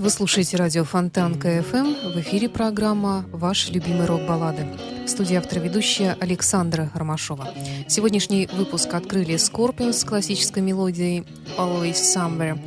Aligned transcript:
Вы 0.00 0.08
слушаете 0.08 0.56
радио 0.56 0.82
Фонтан 0.82 1.34
КФМ. 1.34 2.14
В 2.14 2.20
эфире 2.20 2.48
программа 2.48 3.26
«Ваши 3.32 3.70
любимые 3.70 4.06
рок-баллады». 4.06 4.66
В 5.04 5.10
студии 5.10 5.36
автор-ведущая 5.36 6.16
Александра 6.18 6.90
Ромашова. 6.94 7.52
Сегодняшний 7.86 8.48
выпуск 8.50 8.94
открыли 8.94 9.34
Scorpions 9.34 9.92
с 9.92 10.04
классической 10.04 10.62
мелодией 10.62 11.26
«Always 11.58 11.96
Somewhere». 11.96 12.58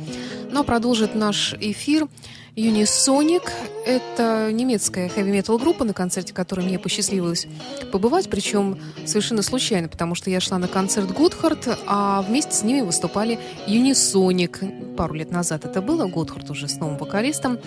Но 0.54 0.62
продолжит 0.62 1.16
наш 1.16 1.52
эфир 1.60 2.06
Unisonic. 2.54 3.50
Это 3.84 4.52
немецкая 4.52 5.08
хэви-метал 5.08 5.58
группа, 5.58 5.82
на 5.82 5.92
концерте 5.92 6.32
которой 6.32 6.64
мне 6.64 6.78
посчастливилось 6.78 7.48
побывать, 7.90 8.30
причем 8.30 8.78
совершенно 9.04 9.42
случайно, 9.42 9.88
потому 9.88 10.14
что 10.14 10.30
я 10.30 10.38
шла 10.38 10.58
на 10.58 10.68
концерт 10.68 11.10
Готхард, 11.10 11.76
а 11.88 12.22
вместе 12.22 12.52
с 12.52 12.62
ними 12.62 12.82
выступали 12.82 13.40
Unisonic. 13.66 14.94
Пару 14.94 15.14
лет 15.14 15.32
назад 15.32 15.64
это 15.64 15.82
было, 15.82 16.06
Готхард 16.06 16.48
уже 16.50 16.68
с 16.68 16.76
новым 16.76 16.98
вокалистом. 16.98 17.58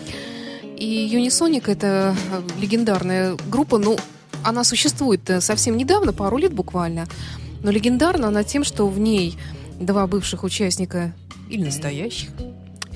И 0.78 1.12
Unisonic— 1.14 1.64
это 1.70 2.16
легендарная 2.62 3.36
группа, 3.52 3.80
ну, 3.80 3.98
она 4.46 4.64
существует 4.64 5.30
совсем 5.42 5.76
недавно, 5.76 6.14
пару 6.14 6.38
лет 6.38 6.54
буквально, 6.54 7.06
но 7.64 7.70
легендарна 7.70 8.30
она 8.30 8.46
тем, 8.46 8.64
что 8.64 8.88
в 8.88 8.98
ней 8.98 9.38
два 9.78 10.08
бывших 10.08 10.46
участника 10.46 11.14
или 11.50 11.66
настоящих. 11.66 12.30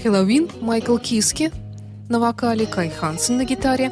Хэллоуин, 0.01 0.49
Майкл 0.61 0.97
Киски 0.97 1.51
на 2.09 2.19
вокале, 2.19 2.65
Кай 2.65 2.89
Хансен 2.89 3.37
на 3.37 3.45
гитаре. 3.45 3.91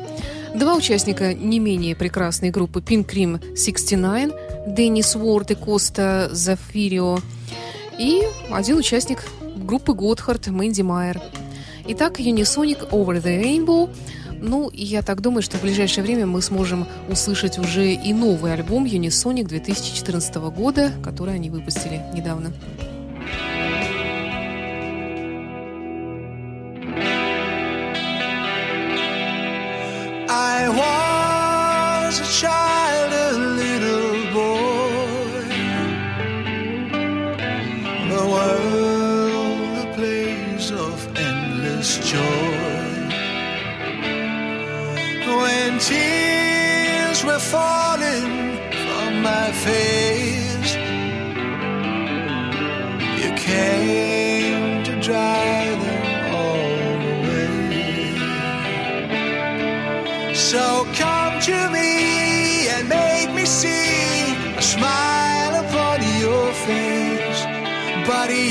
Два 0.56 0.76
участника 0.76 1.36
не 1.36 1.60
менее 1.60 1.96
прекрасной 1.96 2.50
группы 2.50 2.80
Pink 2.80 3.06
Cream 3.06 3.40
69, 3.56 4.74
Деннис 4.76 5.16
Уорд 5.16 5.52
и 5.52 5.56
Коста 5.56 6.30
Зафирио. 6.32 7.20
И 8.00 8.24
один 8.52 8.78
участник 8.78 9.24
группы 9.56 9.94
Готхард, 9.94 10.48
Мэнди 10.48 10.82
Майер. 10.82 11.22
Итак, 11.88 12.20
Unisonic 12.20 12.90
Over 12.90 13.22
the 13.22 13.44
Rainbow. 13.44 13.90
Ну, 14.42 14.72
я 14.74 15.04
так 15.04 15.22
думаю, 15.22 15.44
что 15.44 15.58
в 15.58 15.62
ближайшее 15.62 16.04
время 16.04 16.26
мы 16.26 16.42
сможем 16.42 16.88
услышать 17.08 17.60
уже 17.60 17.94
и 17.94 18.14
новый 18.14 18.54
альбом 18.54 18.86
Unisonic 18.86 19.44
2014 19.44 20.36
года, 20.36 20.92
который 21.04 21.36
они 21.36 21.52
выпустили 21.52 22.02
недавно. 22.16 22.52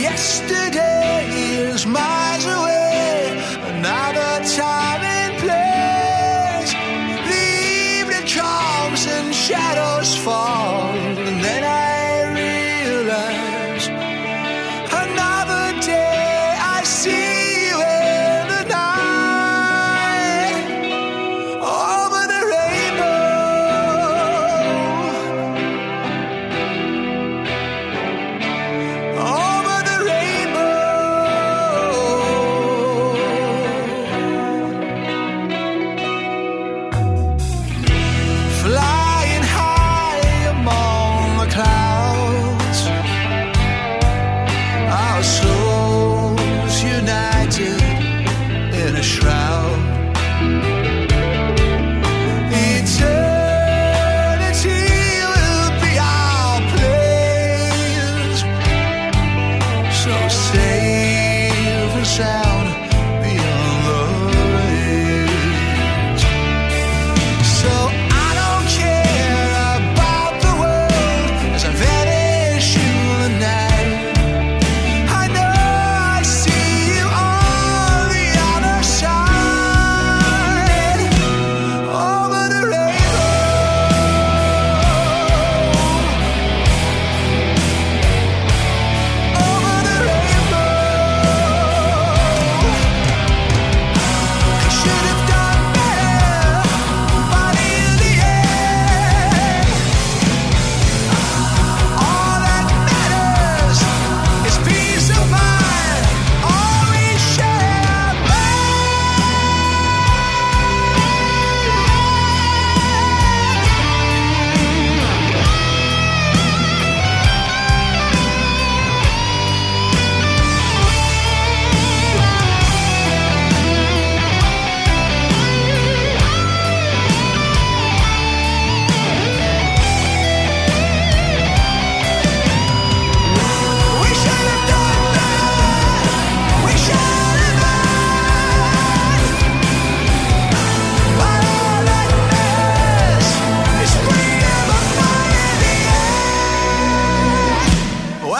Yesterday 0.01 1.27
is 1.29 1.85
miles 1.87 2.18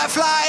fly. 0.09 0.48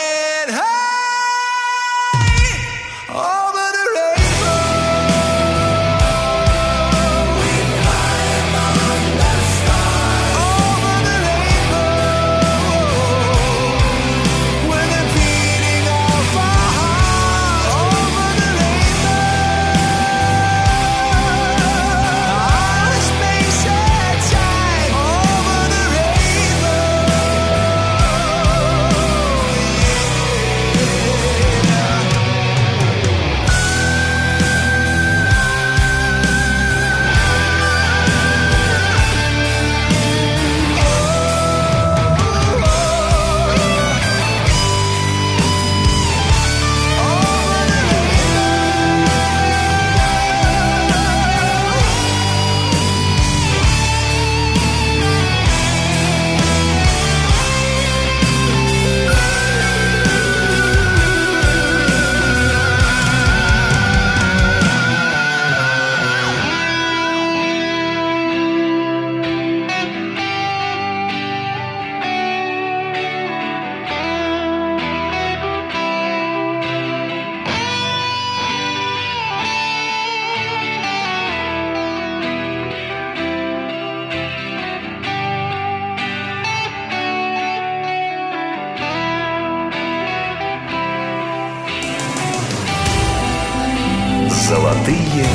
Золотые 94.50 95.28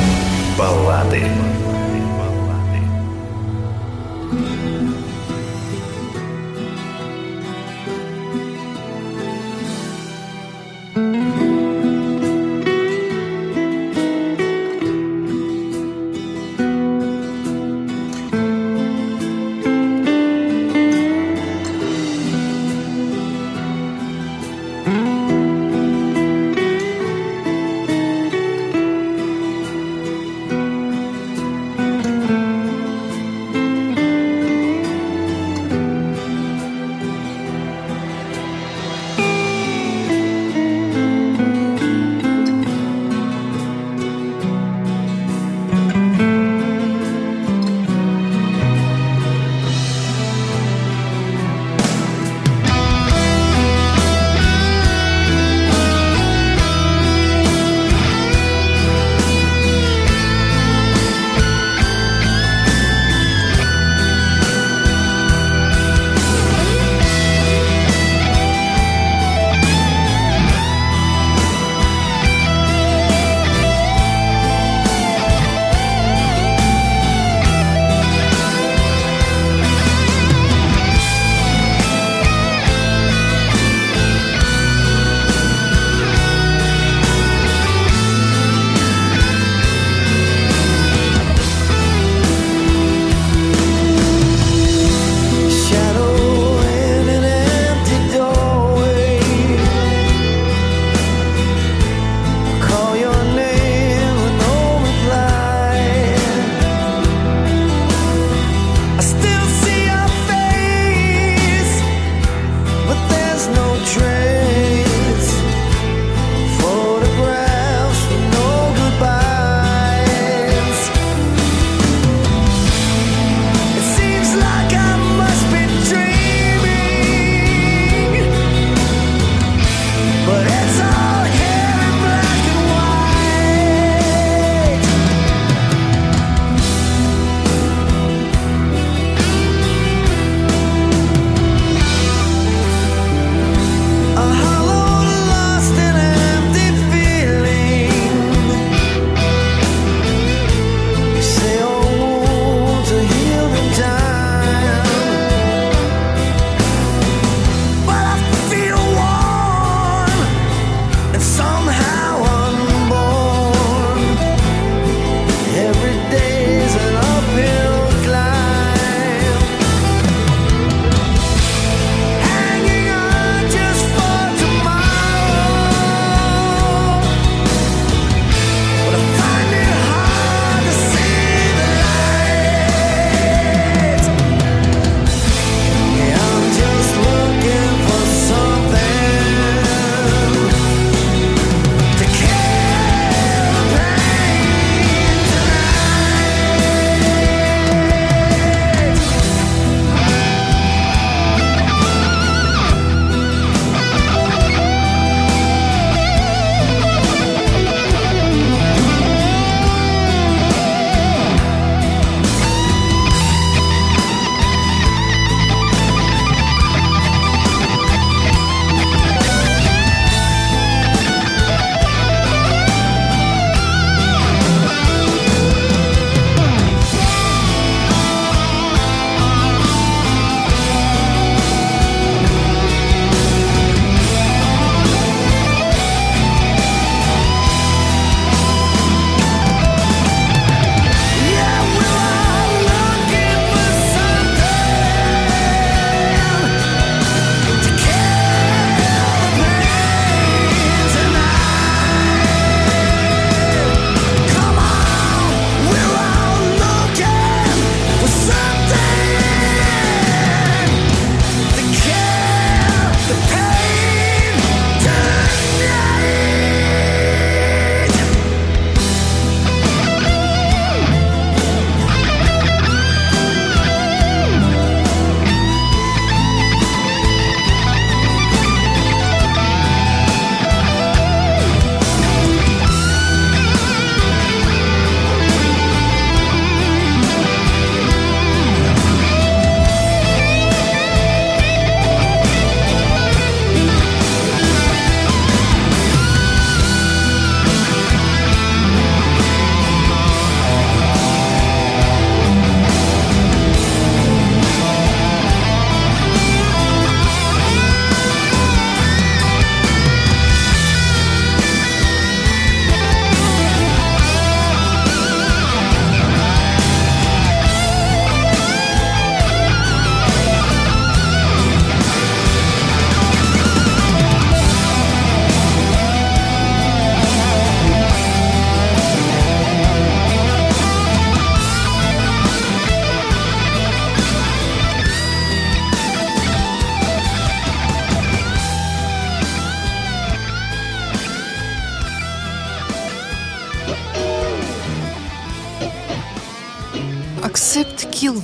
баллады. 0.57 1.23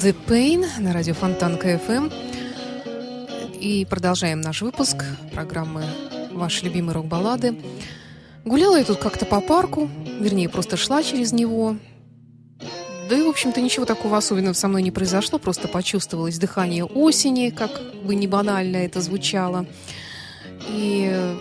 The 0.02 0.16
Pain 0.28 0.66
на 0.80 0.94
радио 0.94 1.14
Фонтан 1.14 1.58
КФМ. 1.60 2.10
И 3.60 3.86
продолжаем 3.88 4.42
наш 4.42 4.64
выпуск 4.64 5.06
программы 5.32 5.84
«Ваши 6.32 6.66
любимые 6.66 6.96
рок-баллады». 6.96 7.56
Гуляла 8.44 8.78
я 8.78 8.84
тут 8.84 8.98
как-то 8.98 9.26
по 9.28 9.42
парку, 9.42 9.88
вернее, 10.20 10.50
просто 10.50 10.76
шла 10.76 11.04
через 11.04 11.34
него. 11.34 11.76
Да 13.10 13.16
и, 13.16 13.22
в 13.22 13.30
общем-то, 13.30 13.62
ничего 13.62 13.86
такого 13.86 14.18
особенного 14.18 14.54
со 14.54 14.68
мной 14.68 14.82
не 14.82 14.90
произошло, 14.90 15.38
просто 15.38 15.68
почувствовалось 15.68 16.40
дыхание 16.40 16.84
осени, 16.84 17.52
как 17.52 17.70
бы 18.04 18.16
не 18.16 18.26
банально 18.26 18.78
это 18.78 19.02
звучало. 19.02 19.68
И 20.68 21.36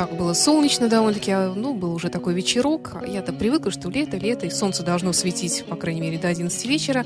так 0.00 0.16
было 0.16 0.32
солнечно 0.32 0.88
довольно-таки, 0.88 1.30
а, 1.30 1.52
ну, 1.54 1.74
был 1.74 1.92
уже 1.92 2.08
такой 2.08 2.32
вечерок. 2.32 2.96
Я-то 3.06 3.34
привыкла, 3.34 3.70
что 3.70 3.90
лето, 3.90 4.16
лето, 4.16 4.46
и 4.46 4.50
солнце 4.50 4.82
должно 4.82 5.12
светить, 5.12 5.62
по 5.68 5.76
крайней 5.76 6.00
мере, 6.00 6.16
до 6.16 6.28
11 6.28 6.64
вечера. 6.64 7.04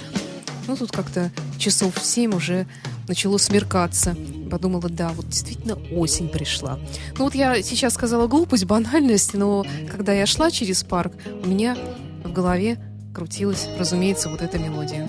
Ну, 0.69 0.77
тут 0.77 0.93
как-то 0.93 1.33
часов 1.59 1.97
в 1.97 2.07
7 2.07 2.37
уже 2.37 2.69
начало 3.09 3.39
смеркаться. 3.39 4.17
Подумала, 4.49 4.89
да, 4.89 5.09
вот 5.09 5.27
действительно 5.27 5.77
осень 5.91 6.29
пришла. 6.29 6.79
Ну 7.19 7.25
вот 7.25 7.35
я 7.35 7.61
сейчас 7.63 7.95
сказала 7.95 8.29
глупость, 8.29 8.65
банальность, 8.67 9.35
но 9.35 9.67
когда 9.91 10.13
я 10.13 10.25
шла 10.25 10.53
через 10.53 10.85
парк, 10.85 11.15
у 11.43 11.49
меня 11.49 11.77
в 12.23 12.33
голове 12.33 12.79
крутилась, 13.13 13.67
разумеется, 13.77 14.29
вот 14.29 14.41
эта 14.41 14.57
мелодия. 14.61 15.09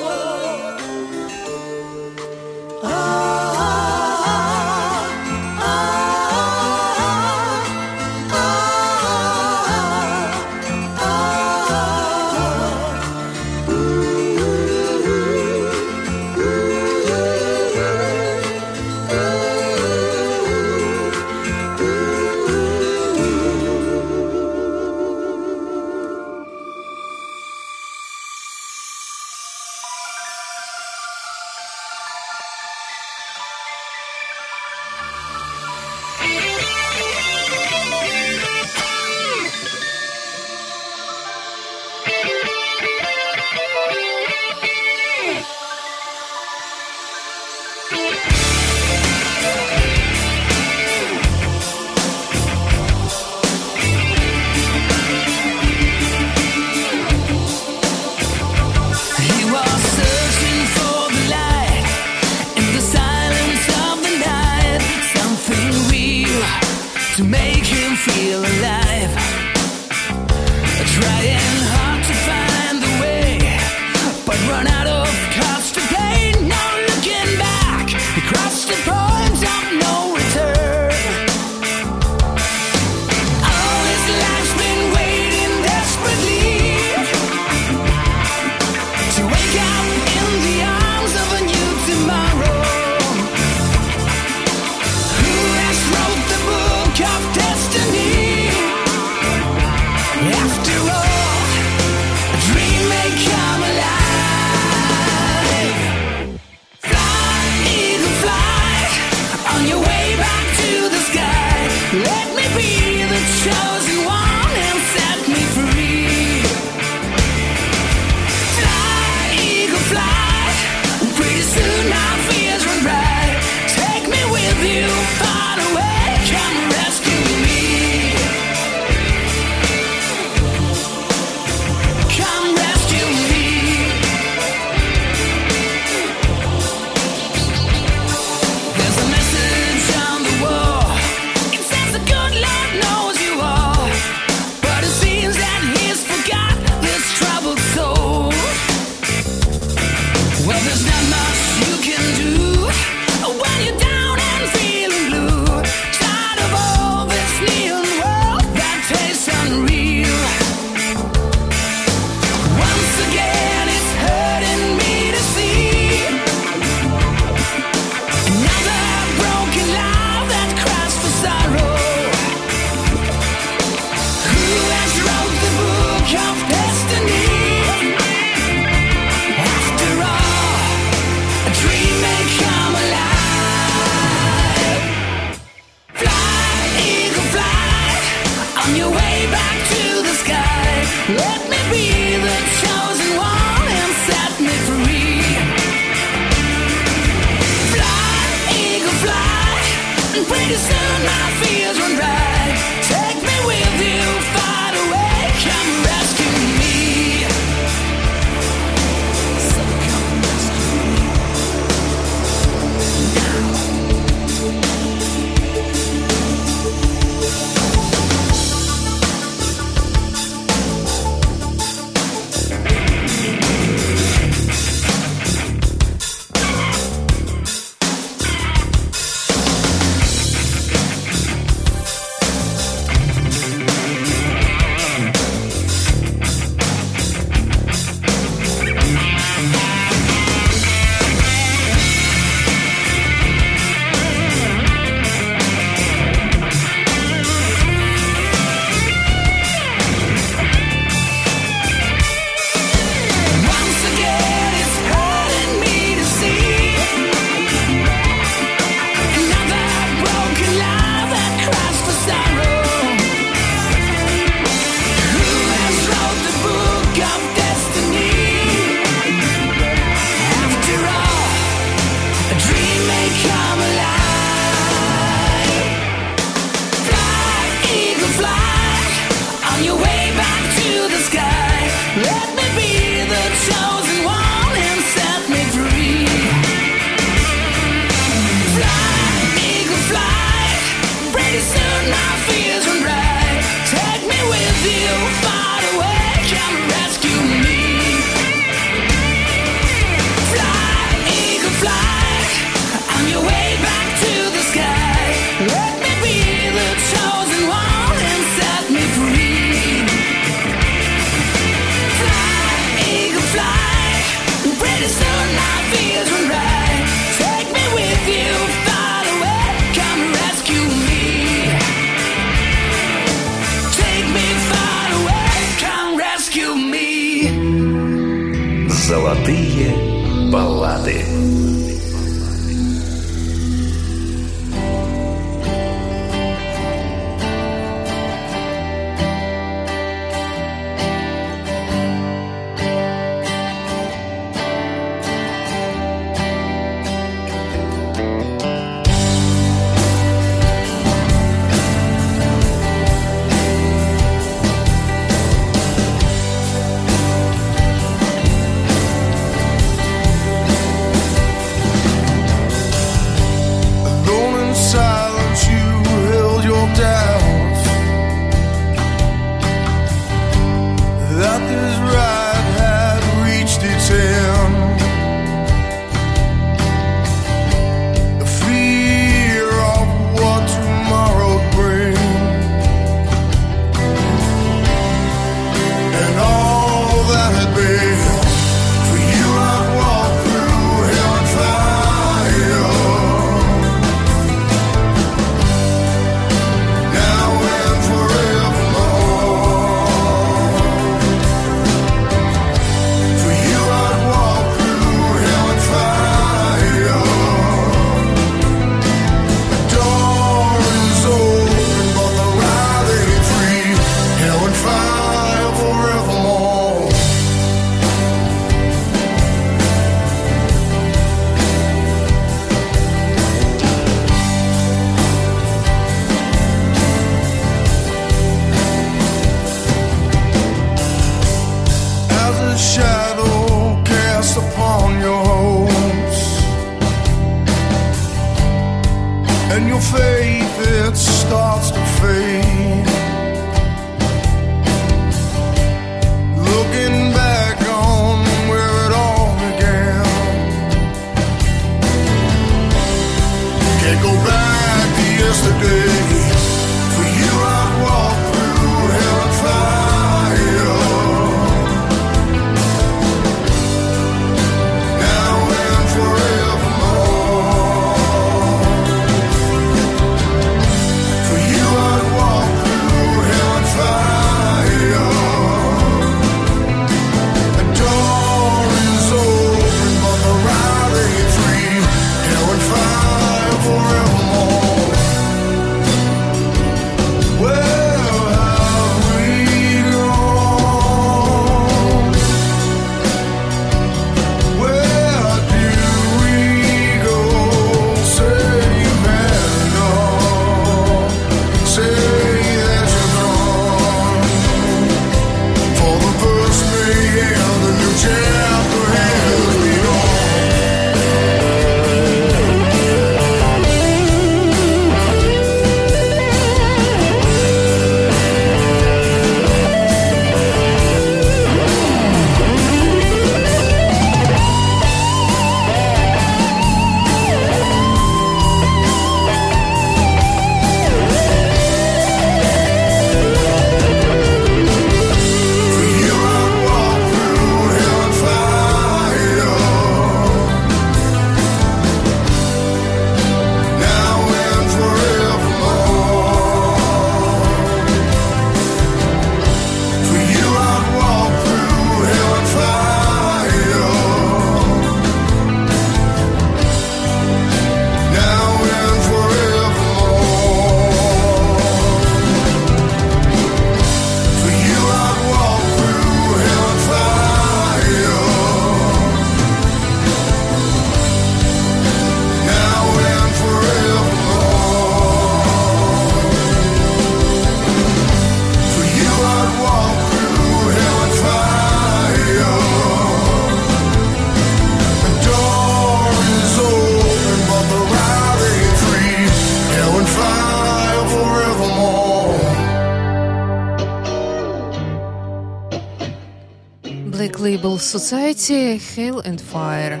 Society, 597.92 598.80
Hell 598.96 599.22
and 599.22 599.42
Fire. 599.52 600.00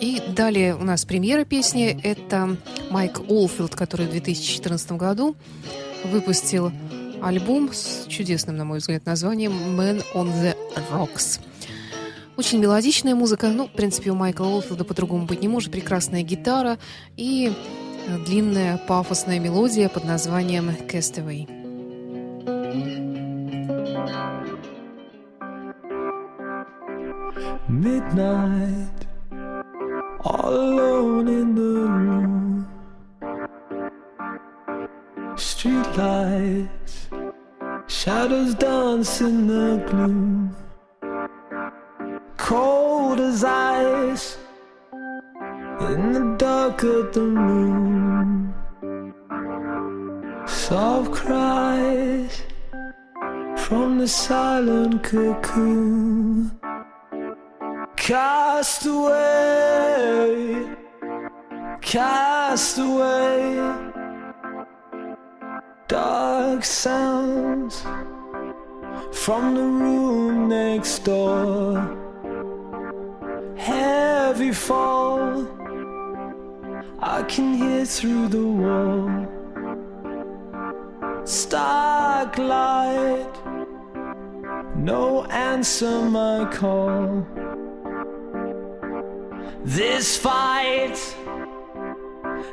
И 0.00 0.20
далее 0.34 0.74
у 0.74 0.82
нас 0.82 1.04
премьера 1.04 1.44
песни. 1.44 1.96
Это 2.02 2.56
Майк 2.90 3.20
Олфилд, 3.30 3.76
который 3.76 4.08
в 4.08 4.10
2014 4.10 4.90
году 4.92 5.36
выпустил 6.02 6.72
альбом 7.22 7.72
с 7.72 8.06
чудесным, 8.08 8.56
на 8.56 8.64
мой 8.64 8.78
взгляд, 8.78 9.06
названием 9.06 9.52
«Man 9.52 10.04
on 10.16 10.32
the 10.42 10.56
Rocks». 10.90 11.38
Очень 12.36 12.58
мелодичная 12.58 13.14
музыка. 13.14 13.46
Ну, 13.46 13.68
в 13.68 13.72
принципе, 13.72 14.10
у 14.10 14.16
Майкла 14.16 14.46
Олфилда 14.46 14.82
по-другому 14.82 15.26
быть 15.26 15.42
не 15.42 15.48
может. 15.48 15.70
Прекрасная 15.70 16.22
гитара 16.22 16.76
и 17.16 17.52
длинная 18.26 18.78
пафосная 18.78 19.38
мелодия 19.38 19.88
под 19.88 20.06
названием 20.06 20.70
«Castaway». 20.88 21.61
Midnight, 27.72 29.06
all 30.20 30.54
alone 30.54 31.26
in 31.26 31.54
the 31.54 31.88
room. 31.88 32.68
Streetlights, 35.36 37.08
shadows 37.88 38.54
dance 38.56 39.22
in 39.22 39.46
the 39.46 39.82
gloom. 39.88 40.54
Cold 42.36 43.20
as 43.20 43.42
ice 43.42 44.36
in 45.80 46.12
the 46.12 46.36
dark 46.36 46.82
of 46.82 47.14
the 47.14 47.22
room. 47.22 48.54
Soft 50.46 51.10
cries 51.12 52.42
from 53.56 53.96
the 53.98 54.08
silent 54.08 55.02
cocoon. 55.02 56.61
Cast 58.04 58.84
away, 58.84 60.66
cast 61.80 62.76
away. 62.76 63.54
Dark 65.86 66.64
sounds 66.64 67.82
from 69.12 69.54
the 69.54 69.62
room 69.62 70.48
next 70.48 71.04
door. 71.04 71.78
Heavy 73.56 74.50
fall, 74.50 75.46
I 76.98 77.22
can 77.22 77.54
hear 77.54 77.84
through 77.86 78.26
the 78.26 78.44
wall. 78.44 79.28
Stark 81.24 82.36
light, 82.36 83.32
no 84.74 85.24
answer 85.26 86.02
my 86.10 86.50
call. 86.50 87.24
This 89.64 90.18
fight, 90.18 90.98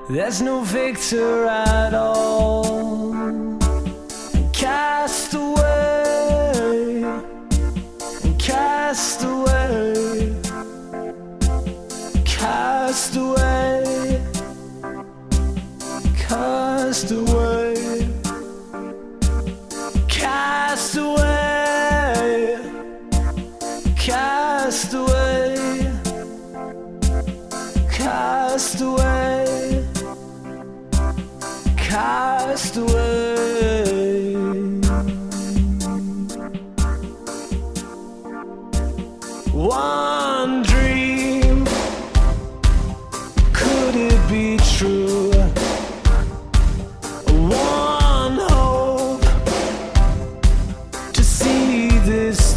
there's 0.10 0.42
no 0.44 0.62
victor 0.62 1.46
at 1.46 1.96
all. 1.96 2.79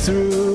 Through. 0.03 0.52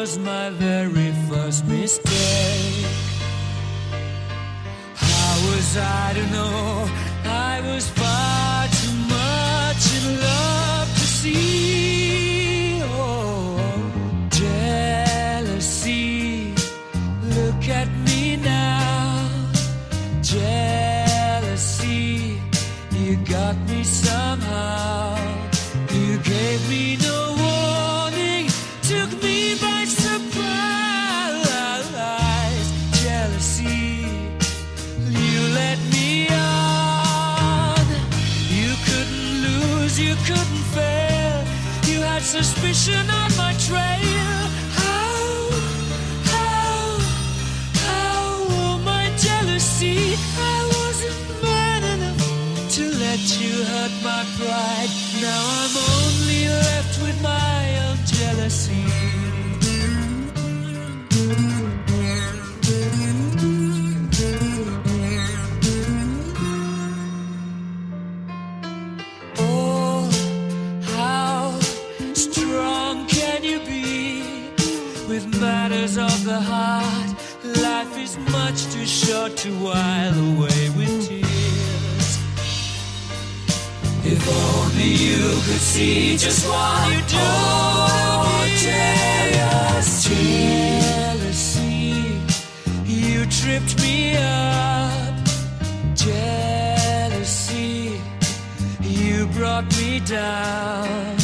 Was 0.00 0.18
my 0.18 0.50
very 0.50 1.10
first 1.28 1.64
mistake. 1.66 2.86
How 4.94 5.32
was 5.48 5.76
I 5.76 6.12
to 6.18 6.24
know 6.34 6.90
I 7.24 7.54
was 7.68 7.84
far 7.98 8.66
too 8.80 8.96
much 9.16 9.82
in 9.98 10.04
love 10.28 10.88
to 11.00 11.06
see? 11.18 11.73
Too 79.30 79.36
to 79.36 79.50
while 79.58 80.12
away 80.12 80.68
with 80.76 81.08
tears. 81.08 82.18
If 84.04 84.28
only 84.28 84.84
you 84.84 85.30
could 85.46 85.64
see 85.72 86.18
just 86.18 86.46
what 86.46 86.92
you 86.92 86.98
do 86.98 87.16
oh, 87.16 88.46
jealousy. 88.58 90.14
You 92.84 93.24
tripped 93.26 93.80
me 93.80 94.16
up. 94.18 95.14
Jealousy. 95.94 97.98
You 98.82 99.26
brought 99.28 99.64
me 99.78 100.00
down. 100.00 101.23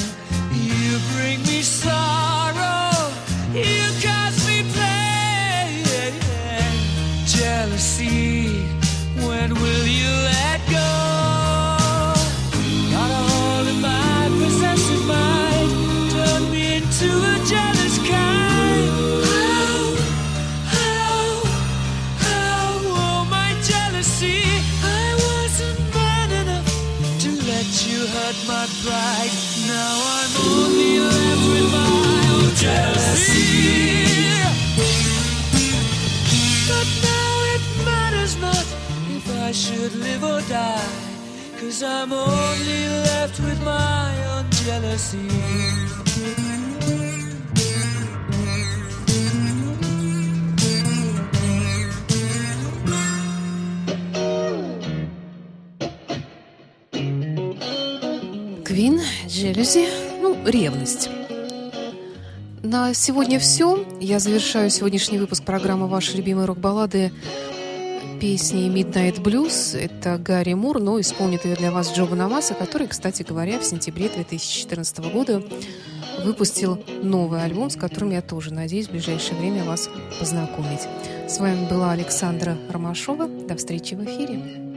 I'm 41.82 42.12
only 42.12 42.88
left 43.04 43.40
with 43.40 43.62
my 43.64 44.12
own 44.34 44.44
jealousy. 44.50 45.16
Квин, 58.64 59.00
Джелюзи, 59.26 59.86
ну, 60.20 60.36
ревность. 60.44 61.08
На 62.62 62.92
сегодня 62.92 63.38
все. 63.38 63.86
Я 64.00 64.18
завершаю 64.18 64.68
сегодняшний 64.68 65.18
выпуск 65.18 65.44
программы 65.44 65.88
«Ваши 65.88 66.16
любимые 66.16 66.44
рок-баллады» 66.44 67.10
песней 68.20 68.68
Midnight 68.68 69.22
Blues. 69.22 69.76
Это 69.76 70.18
Гарри 70.18 70.52
Мур, 70.52 70.78
но 70.78 71.00
исполнит 71.00 71.46
ее 71.46 71.56
для 71.56 71.70
вас 71.70 71.90
Джо 71.96 72.04
Бонамаса, 72.04 72.52
который, 72.54 72.86
кстати 72.86 73.22
говоря, 73.22 73.58
в 73.58 73.64
сентябре 73.64 74.10
2014 74.10 74.98
года 75.10 75.42
выпустил 76.22 76.82
новый 77.02 77.42
альбом, 77.42 77.70
с 77.70 77.76
которым 77.76 78.10
я 78.10 78.20
тоже 78.20 78.52
надеюсь 78.52 78.88
в 78.88 78.92
ближайшее 78.92 79.38
время 79.38 79.64
вас 79.64 79.88
познакомить. 80.18 80.86
С 81.28 81.38
вами 81.38 81.66
была 81.68 81.92
Александра 81.92 82.58
Ромашова. 82.68 83.26
До 83.26 83.56
встречи 83.56 83.94
в 83.94 84.04
эфире. 84.04 84.69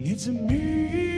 It's 0.00 0.28
me. 0.28 1.17